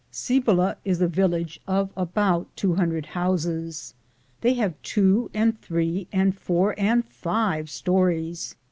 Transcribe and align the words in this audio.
Cibola 0.09 0.77
is 0.83 0.99
a 0.99 1.07
village 1.07 1.59
of 1.67 1.91
about 1.95 2.47
200 2.55 3.05
houses. 3.05 3.93
They 4.41 4.55
have 4.55 4.73
two 4.81 5.29
and 5.31 5.61
three 5.61 6.07
and 6.11 6.35
four 6.35 6.73
and 6.75 7.05
five 7.05 7.69
stories. 7.69 8.55